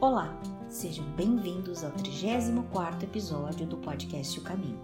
[0.00, 0.34] Olá,
[0.70, 4.80] sejam bem-vindos ao 34º episódio do podcast O Caminho.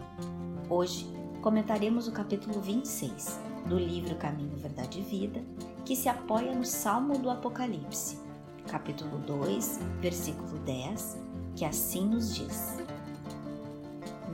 [0.68, 5.42] Hoje comentaremos o capítulo 26 do livro Caminho, Verdade e Vida,
[5.86, 8.18] que se apoia no Salmo do Apocalipse,
[8.68, 11.18] capítulo 2, versículo 10,
[11.54, 12.76] que assim nos diz: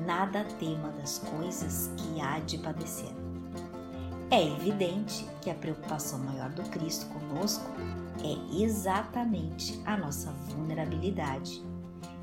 [0.04, 3.21] Nada tema das coisas que há de padecer.
[4.32, 7.70] É evidente que a preocupação maior do Cristo conosco
[8.24, 11.62] é exatamente a nossa vulnerabilidade,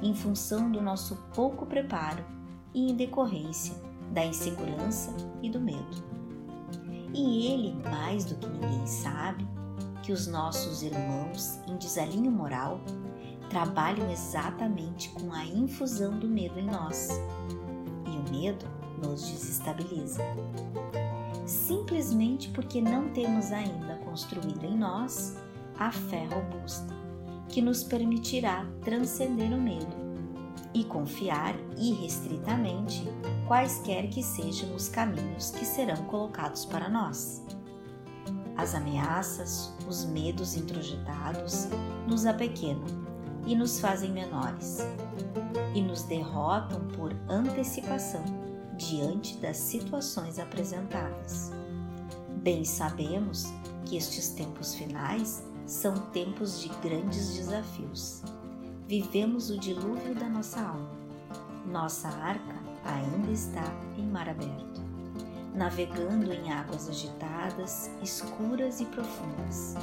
[0.01, 2.25] em função do nosso pouco preparo
[2.73, 3.75] e em decorrência
[4.11, 6.03] da insegurança e do medo.
[7.13, 9.47] E ele, mais do que ninguém sabe,
[10.01, 12.81] que os nossos irmãos em desalinho moral
[13.51, 17.09] trabalham exatamente com a infusão do medo em nós.
[18.07, 18.65] E o medo
[18.99, 20.23] nos desestabiliza.
[21.49, 25.35] Simplesmente porque não temos ainda construído em nós
[25.79, 26.93] a fé robusta,
[27.47, 29.97] que nos permitirá transcender o medo
[30.75, 33.03] e confiar irrestritamente
[33.47, 37.43] quaisquer que sejam os caminhos que serão colocados para nós.
[38.55, 41.67] As ameaças, os medos introjetados
[42.07, 42.85] nos apequenam
[43.47, 44.77] e nos fazem menores,
[45.73, 48.38] e nos derrotam por antecipação
[48.79, 51.51] diante das situações apresentadas.
[52.41, 53.45] Bem sabemos
[53.85, 58.23] que estes tempos finais são tempos de grandes desafios.
[58.87, 60.89] Vivemos o dilúvio da nossa alma.
[61.65, 62.55] Nossa arca
[62.85, 63.65] ainda está
[63.97, 64.81] em mar aberto,
[65.53, 69.75] navegando em águas agitadas, escuras e profundas.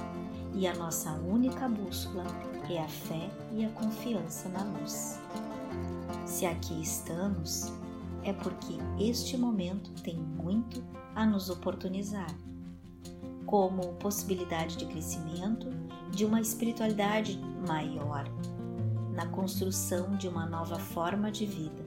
[0.54, 2.24] E a nossa única bússola
[2.70, 5.20] é a fé e a confiança na luz.
[6.24, 7.70] Se aqui estamos,
[8.26, 10.82] é porque este momento tem muito
[11.14, 12.26] a nos oportunizar
[13.46, 15.68] como possibilidade de crescimento
[16.10, 17.38] de uma espiritualidade
[17.68, 18.24] maior,
[19.14, 21.86] na construção de uma nova forma de vida,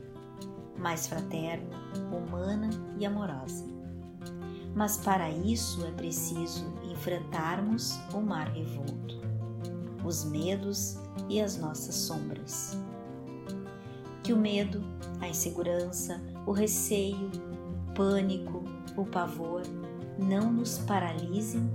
[0.78, 1.78] mais fraterna,
[2.10, 3.68] humana e amorosa.
[4.74, 9.20] Mas para isso é preciso enfrentarmos o mar revolto,
[10.06, 10.98] os medos
[11.28, 12.78] e as nossas sombras.
[14.30, 14.84] Que o medo,
[15.20, 17.32] a insegurança, o receio,
[17.88, 18.64] o pânico,
[18.96, 19.64] o pavor
[20.20, 21.68] não nos paralisem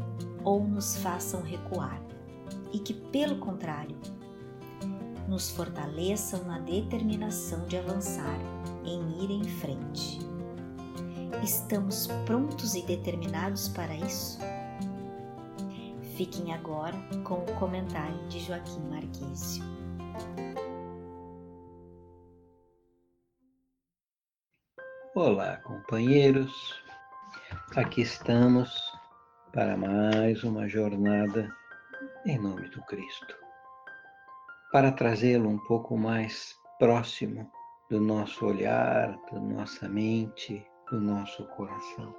[0.44, 2.00] ou nos façam recuar,
[2.72, 3.96] e que, pelo contrário,
[5.26, 8.38] nos fortaleçam na determinação de avançar,
[8.84, 10.20] em ir em frente.
[11.42, 14.38] Estamos prontos e determinados para isso?
[16.16, 19.64] Fiquem agora com o comentário de Joaquim Marquísio.
[25.16, 26.74] Olá, companheiros.
[27.76, 28.74] Aqui estamos
[29.52, 31.54] para mais uma jornada
[32.26, 33.36] em nome do Cristo.
[34.72, 37.48] Para trazê-lo um pouco mais próximo
[37.88, 42.12] do nosso olhar, da nossa mente, do nosso coração.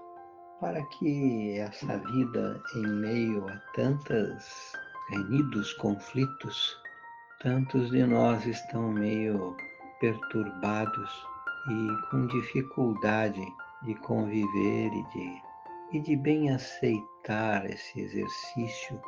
[0.61, 4.71] Para que essa vida em meio a tantos
[5.09, 6.81] renidos conflitos,
[7.41, 9.53] tantos de nós estão meio
[9.99, 11.34] perturbados
[11.67, 13.45] e com dificuldade
[13.83, 15.41] de conviver e de,
[15.93, 19.01] e de bem aceitar esse exercício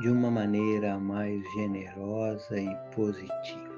[0.00, 3.74] de uma maneira mais generosa e positiva.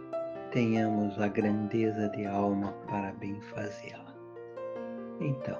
[0.50, 4.14] Tenhamos a grandeza de alma para bem fazê-la.
[5.20, 5.58] Então,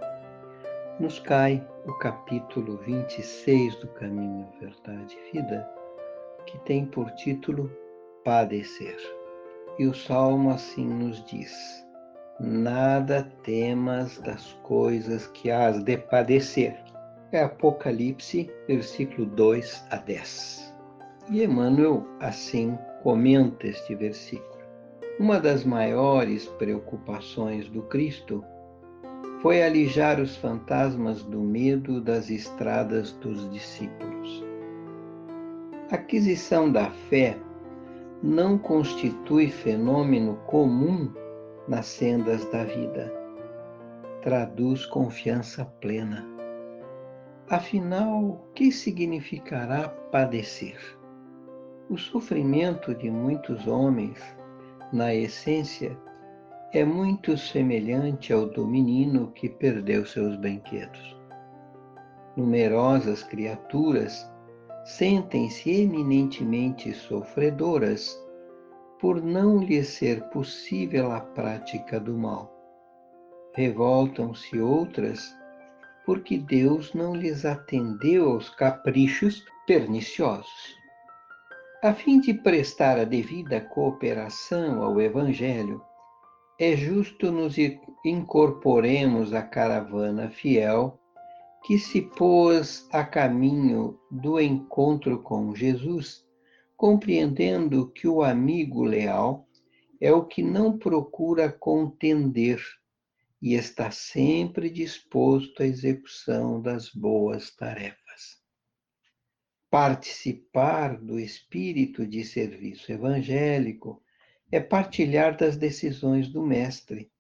[0.99, 5.69] nos cai o capítulo 26 do Caminho Verdade e Vida,
[6.47, 7.71] que tem por título
[8.25, 8.97] Padecer.
[9.79, 11.86] E o salmo assim nos diz:
[12.39, 16.77] nada temas das coisas que has de padecer.
[17.33, 20.75] É Apocalipse, versículo 2 a 10.
[21.31, 24.57] E Emmanuel assim comenta este versículo.
[25.19, 28.45] Uma das maiores preocupações do Cristo
[29.41, 34.45] foi alijar os fantasmas do medo das estradas dos discípulos.
[35.91, 37.39] A aquisição da fé
[38.23, 41.11] não constitui fenômeno comum
[41.69, 43.13] nas sendas da vida.
[44.23, 46.27] Traduz confiança plena.
[47.49, 50.79] Afinal, o que significará padecer?
[51.89, 54.19] O sofrimento de muitos homens,
[54.93, 55.97] na essência,
[56.73, 61.17] é muito semelhante ao do menino que perdeu seus brinquedos.
[62.37, 64.29] Numerosas criaturas
[64.85, 68.21] sentem-se eminentemente sofredoras
[69.01, 72.53] por não lhe ser possível a prática do mal.
[73.55, 75.35] Revoltam-se outras
[76.05, 80.77] porque Deus não lhes atendeu aos caprichos perniciosos.
[81.83, 85.83] A fim de prestar a devida cooperação ao Evangelho,
[86.59, 87.57] é justo nos
[88.05, 90.99] incorporemos à caravana fiel
[91.65, 96.26] que se pôs a caminho do encontro com Jesus,
[96.77, 99.49] compreendendo que o amigo leal
[100.01, 102.63] é o que não procura contender
[103.41, 108.37] e está sempre disposto à execução das boas tarefas.
[109.71, 114.03] Participar do espírito de serviço evangélico
[114.51, 117.11] é partilhar das decisões do Mestre,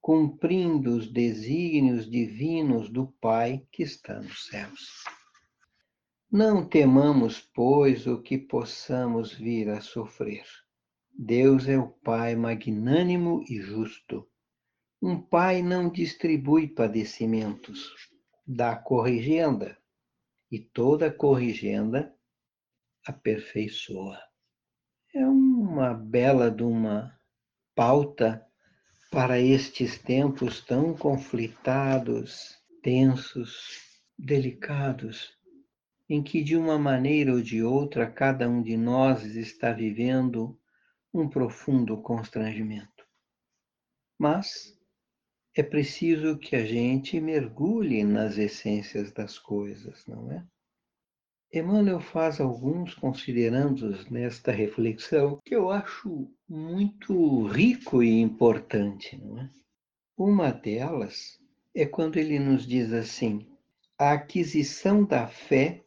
[0.00, 5.17] cumprindo os desígnios divinos do Pai que está nos céus.
[6.30, 10.44] Não temamos, pois, o que possamos vir a sofrer.
[11.12, 14.28] Deus é o Pai magnânimo e justo.
[15.00, 17.92] Um pai não distribui padecimentos,
[18.46, 19.78] dá corrigenda,
[20.50, 22.14] e toda corrigenda
[23.06, 24.18] aperfeiçoa
[25.14, 27.18] é uma bela de uma
[27.74, 28.44] pauta
[29.10, 33.80] para estes tempos tão conflitados, tensos,
[34.18, 35.32] delicados,
[36.08, 40.58] em que de uma maneira ou de outra cada um de nós está vivendo
[41.12, 43.06] um profundo constrangimento.
[44.18, 44.76] Mas
[45.54, 50.46] é preciso que a gente mergulhe nas essências das coisas, não é?
[51.52, 59.16] Emmanuel faz alguns considerandos nesta reflexão que eu acho muito rico e importante.
[59.16, 59.50] Não é?
[60.16, 61.40] Uma delas
[61.74, 63.48] é quando ele nos diz assim:
[63.98, 65.84] a aquisição da fé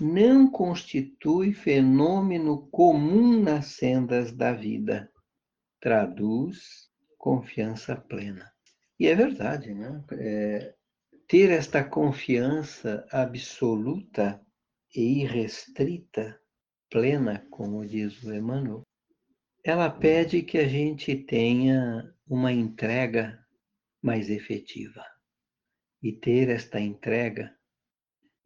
[0.00, 5.10] não constitui fenômeno comum nas sendas da vida.
[5.80, 8.50] Traduz confiança plena.
[8.98, 10.04] E é verdade, né?
[10.12, 10.74] É,
[11.26, 14.40] ter esta confiança absoluta
[14.94, 16.40] e irrestrita,
[16.90, 18.82] plena, como diz o Emmanuel,
[19.64, 23.38] ela pede que a gente tenha uma entrega
[24.00, 25.04] mais efetiva.
[26.02, 27.57] E ter esta entrega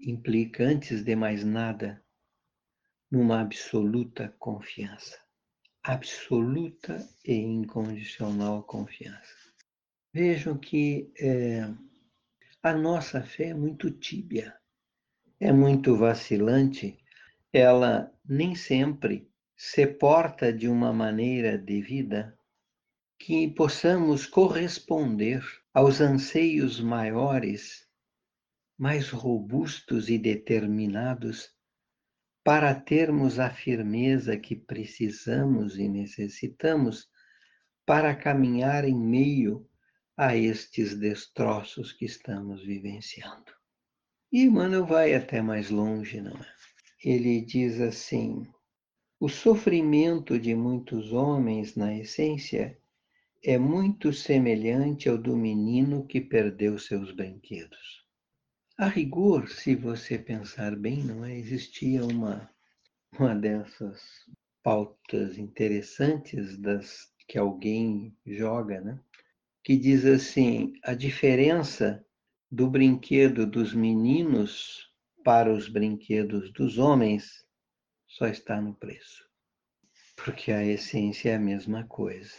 [0.02, 2.02] implica, antes de mais nada,
[3.10, 5.18] numa absoluta confiança.
[5.82, 9.34] Absoluta e incondicional confiança.
[10.12, 11.62] Vejam que é,
[12.62, 14.56] a nossa fé é muito tíbia
[15.42, 16.96] é muito vacilante,
[17.52, 22.38] ela nem sempre se porta de uma maneira devida
[23.18, 25.42] que possamos corresponder
[25.74, 27.88] aos anseios maiores,
[28.82, 31.50] mais robustos e determinados
[32.42, 37.08] para termos a firmeza que precisamos e necessitamos
[37.86, 39.64] para caminhar em meio
[40.16, 43.52] a estes destroços que estamos vivenciando.
[44.32, 46.54] E Emmanuel vai até mais longe, não é?
[47.04, 48.44] Ele diz assim:
[49.20, 52.76] o sofrimento de muitos homens, na essência,
[53.44, 58.01] é muito semelhante ao do menino que perdeu seus brinquedos.
[58.82, 61.38] A rigor, se você pensar bem, não é?
[61.38, 62.50] Existia uma,
[63.16, 64.02] uma dessas
[64.60, 68.98] pautas interessantes das que alguém joga, né?
[69.62, 72.04] Que diz assim: a diferença
[72.50, 74.92] do brinquedo dos meninos
[75.22, 77.46] para os brinquedos dos homens
[78.08, 79.24] só está no preço.
[80.16, 82.34] Porque a essência é a mesma coisa.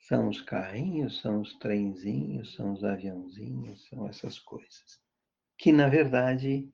[0.00, 5.07] São os carrinhos, são os trenzinhos, são os aviãozinhos, são essas coisas.
[5.58, 6.72] Que, na verdade,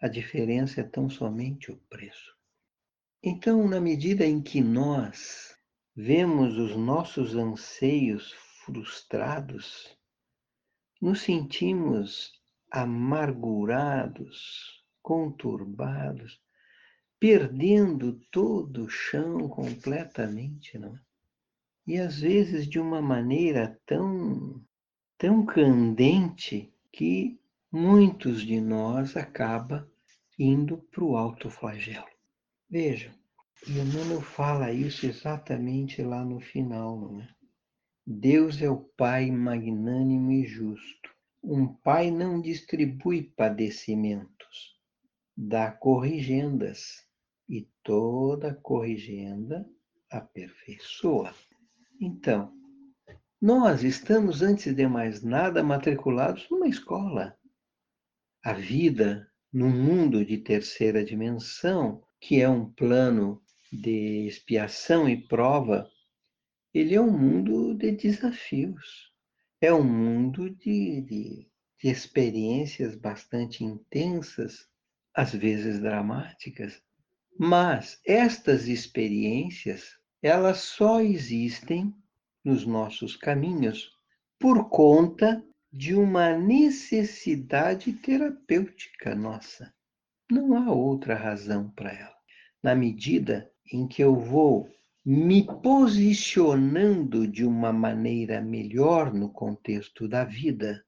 [0.00, 2.34] a diferença é tão somente o preço.
[3.22, 5.56] Então, na medida em que nós
[5.96, 8.32] vemos os nossos anseios
[8.64, 9.96] frustrados,
[11.00, 12.32] nos sentimos
[12.70, 16.40] amargurados, conturbados,
[17.20, 21.00] perdendo todo o chão completamente, não é?
[21.86, 24.62] E às vezes de uma maneira tão
[25.16, 27.38] tão candente que
[27.74, 29.90] muitos de nós acaba
[30.38, 32.06] indo para o alto flagelo.
[32.70, 33.12] Vejam,
[33.66, 37.28] e Emmanuel fala isso exatamente lá no final, não é?
[38.06, 41.10] Deus é o Pai magnânimo e justo.
[41.42, 44.78] Um pai não distribui padecimentos,
[45.36, 47.04] dá corrigendas,
[47.48, 49.68] e toda corrigenda
[50.08, 51.34] aperfeiçoa.
[52.00, 52.52] Então,
[53.42, 57.36] nós estamos, antes de mais nada, matriculados numa escola.
[58.44, 65.90] A vida num mundo de terceira dimensão, que é um plano de expiação e prova
[66.74, 69.10] ele é um mundo de desafios,
[69.60, 71.48] é um mundo de, de,
[71.80, 74.68] de experiências bastante intensas,
[75.14, 76.82] às vezes dramáticas,
[77.38, 81.94] Mas estas experiências, elas só existem
[82.44, 83.90] nos nossos caminhos
[84.38, 85.42] por conta
[85.76, 89.74] de uma necessidade terapêutica nossa.
[90.30, 92.14] Não há outra razão para ela.
[92.62, 94.70] Na medida em que eu vou
[95.04, 100.80] me posicionando de uma maneira melhor no contexto da vida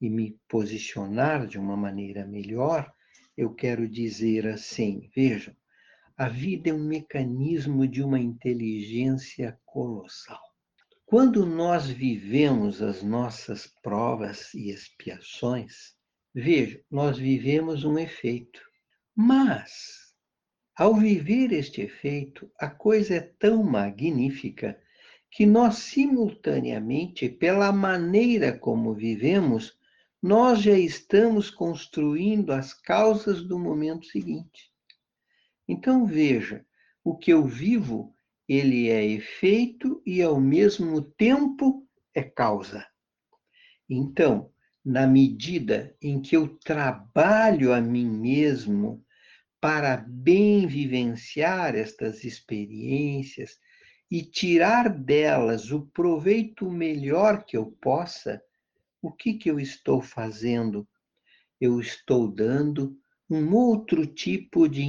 [0.00, 2.92] e me posicionar de uma maneira melhor,
[3.36, 5.54] eu quero dizer assim: vejam,
[6.16, 10.53] a vida é um mecanismo de uma inteligência colossal.
[11.06, 15.94] Quando nós vivemos as nossas provas e expiações,
[16.34, 18.60] veja, nós vivemos um efeito.
[19.14, 20.04] Mas
[20.76, 24.76] ao viver este efeito, a coisa é tão magnífica
[25.30, 29.78] que nós, simultaneamente, pela maneira como vivemos,
[30.20, 34.72] nós já estamos construindo as causas do momento seguinte.
[35.68, 36.64] Então, veja,
[37.04, 38.13] o que eu vivo,
[38.48, 42.86] ele é efeito e, ao mesmo tempo, é causa.
[43.88, 44.50] Então,
[44.84, 49.04] na medida em que eu trabalho a mim mesmo,
[49.60, 53.58] para bem vivenciar estas experiências
[54.10, 58.42] e tirar delas o proveito melhor que eu possa,
[59.00, 60.86] o que, que eu estou fazendo?
[61.58, 62.94] Eu estou dando
[63.28, 64.82] um outro tipo de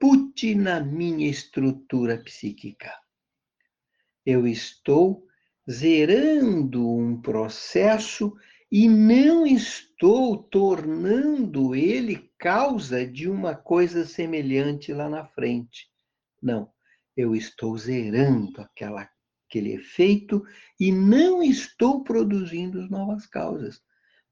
[0.00, 2.92] input na minha estrutura psíquica.
[4.24, 5.26] Eu estou
[5.68, 8.32] zerando um processo
[8.70, 15.88] e não estou tornando ele causa de uma coisa semelhante lá na frente.
[16.40, 16.70] Não,
[17.16, 19.08] eu estou zerando aquela,
[19.48, 20.44] aquele efeito
[20.78, 23.80] e não estou produzindo novas causas.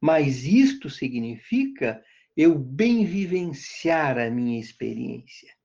[0.01, 2.01] Mas isto significa
[2.37, 5.56] eu bem vivenciar a minha experiência,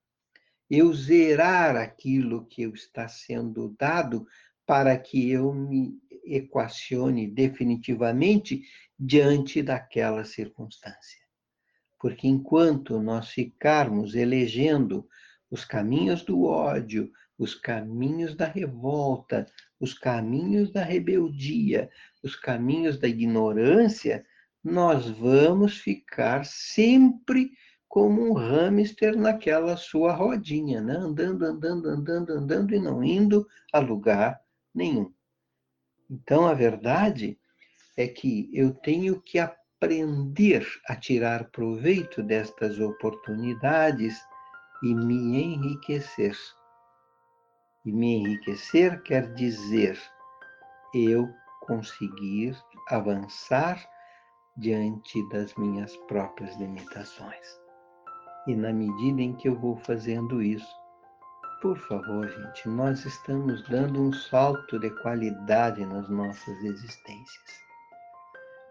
[0.74, 4.26] eu zerar aquilo que está sendo dado
[4.66, 8.64] para que eu me equacione definitivamente
[8.98, 11.20] diante daquela circunstância.
[12.00, 15.06] Porque enquanto nós ficarmos elegendo
[15.50, 19.46] os caminhos do ódio, os caminhos da revolta,
[19.78, 21.90] os caminhos da rebeldia,
[22.24, 24.26] os caminhos da ignorância,
[24.64, 27.52] nós vamos ficar sempre
[27.92, 30.96] como um hamster naquela sua rodinha, né?
[30.96, 34.40] andando, andando, andando, andando e não indo a lugar
[34.74, 35.14] nenhum.
[36.10, 37.38] Então, a verdade
[37.98, 44.18] é que eu tenho que aprender a tirar proveito destas oportunidades
[44.82, 46.38] e me enriquecer.
[47.86, 50.02] E me enriquecer quer dizer
[50.96, 51.30] eu
[51.60, 52.58] conseguir
[52.88, 53.86] avançar
[54.56, 57.61] diante das minhas próprias limitações.
[58.48, 60.82] E na medida em que eu vou fazendo isso,
[61.62, 67.62] por favor, gente, nós estamos dando um salto de qualidade nas nossas existências.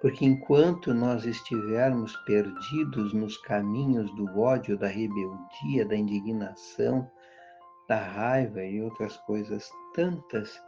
[0.00, 7.08] Porque enquanto nós estivermos perdidos nos caminhos do ódio, da rebeldia, da indignação,
[7.86, 10.60] da raiva e outras coisas tantas,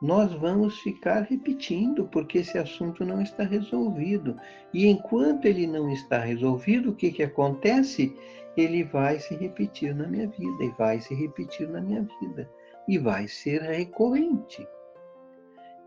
[0.00, 4.36] nós vamos ficar repetindo, porque esse assunto não está resolvido.
[4.72, 8.16] E enquanto ele não está resolvido, o que, que acontece?
[8.56, 12.50] Ele vai se repetir na minha vida, e vai se repetir na minha vida,
[12.88, 14.66] e vai ser recorrente.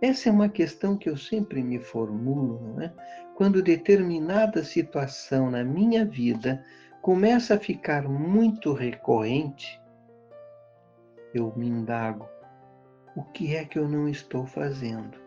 [0.01, 2.93] Essa é uma questão que eu sempre me formulo, não é?
[3.35, 6.63] Quando determinada situação na minha vida
[7.01, 9.81] começa a ficar muito recorrente,
[11.33, 12.27] eu me indago
[13.15, 15.19] o que é que eu não estou fazendo?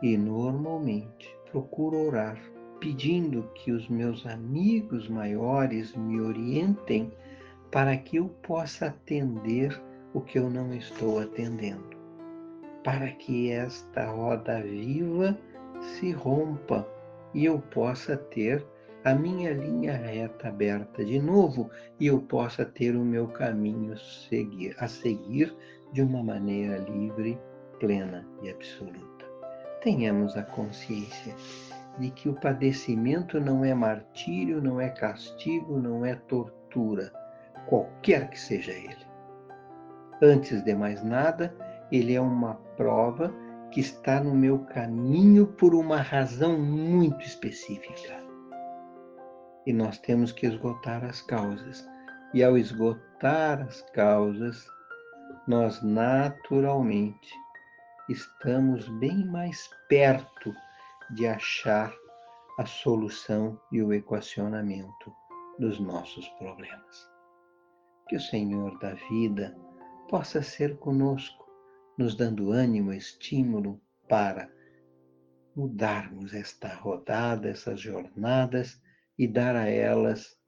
[0.00, 2.38] E normalmente procuro orar,
[2.84, 7.10] pedindo que os meus amigos maiores me orientem
[7.72, 11.96] para que eu possa atender o que eu não estou atendendo,
[12.84, 15.34] para que esta roda viva
[15.80, 16.86] se rompa
[17.32, 18.62] e eu possa ter
[19.02, 23.96] a minha linha reta aberta de novo e eu possa ter o meu caminho
[24.28, 25.56] seguir, a seguir
[25.94, 27.38] de uma maneira livre,
[27.80, 29.24] plena e absoluta.
[29.80, 31.34] Tenhamos a consciência
[31.98, 37.12] de que o padecimento não é martírio, não é castigo, não é tortura,
[37.66, 39.06] qualquer que seja ele.
[40.22, 41.54] Antes de mais nada,
[41.90, 43.32] ele é uma prova
[43.70, 48.22] que está no meu caminho por uma razão muito específica.
[49.66, 51.84] E nós temos que esgotar as causas.
[52.32, 54.66] E ao esgotar as causas,
[55.46, 57.30] nós naturalmente
[58.08, 60.54] estamos bem mais perto
[61.10, 61.94] de achar
[62.58, 65.12] a solução e o equacionamento
[65.58, 67.12] dos nossos problemas.
[68.06, 69.56] que o Senhor da vida
[70.10, 71.48] possa ser conosco,
[71.96, 74.50] nos dando ânimo, estímulo para
[75.56, 78.80] mudarmos esta rodada, essas jornadas
[79.18, 80.38] e dar a elas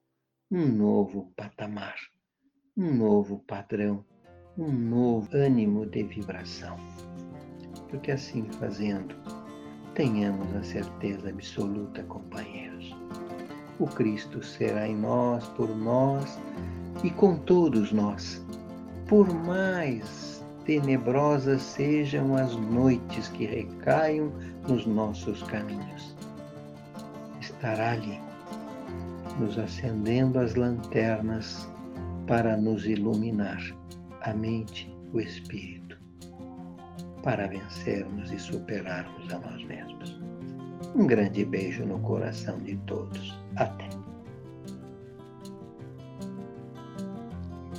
[0.51, 1.97] um novo patamar,
[2.77, 4.05] um novo padrão,
[4.59, 6.77] um novo ânimo de vibração.
[7.89, 9.15] Porque assim fazendo,
[9.97, 12.95] tenhamos a certeza absoluta, companheiros.
[13.79, 16.39] O Cristo será em nós, por nós
[17.03, 18.45] e com todos nós.
[19.09, 24.31] Por mais tenebrosas sejam as noites que recaiam
[24.69, 26.15] nos nossos caminhos,
[27.41, 28.21] estará ali,
[29.41, 31.69] nos acendendo as lanternas
[32.27, 33.63] para nos iluminar
[34.23, 35.86] a mente, o espírito,
[37.27, 40.17] para vencermos e superarmos a nós mesmos.
[40.95, 43.37] Um grande beijo no coração de todos.
[43.57, 43.89] Até!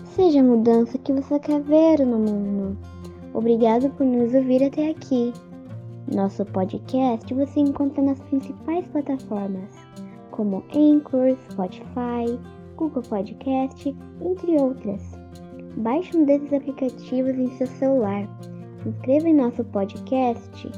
[0.03, 2.77] Seja a mudança que você quer ver no mundo.
[3.33, 5.31] Obrigado por nos ouvir até aqui.
[6.13, 9.69] Nosso podcast você encontra nas principais plataformas,
[10.31, 12.37] como Anchor, Spotify,
[12.75, 15.01] Google Podcast, entre outras.
[15.77, 18.27] Baixe um desses aplicativos em seu celular,
[18.81, 20.71] se inscreva em nosso podcast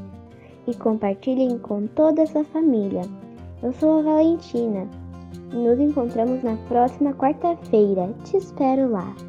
[0.68, 3.02] e compartilhem com toda a sua família.
[3.62, 4.88] Eu sou a Valentina
[5.52, 8.14] e nos encontramos na próxima quarta-feira.
[8.24, 9.29] Te espero lá!